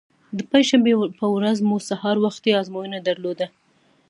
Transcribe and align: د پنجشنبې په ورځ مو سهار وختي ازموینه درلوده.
د 0.37 0.39
پنجشنبې 0.49 0.93
په 1.19 1.25
ورځ 1.35 1.57
مو 1.67 1.75
سهار 1.89 2.15
وختي 2.25 2.51
ازموینه 2.61 2.99
درلوده. 3.07 3.47